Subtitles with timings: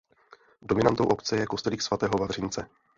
[0.61, 2.65] Dominantou obce je kostelík svatého Vavřince.